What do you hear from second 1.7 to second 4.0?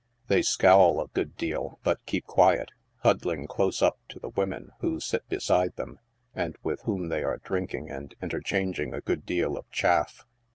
but keep quiet, huddling close up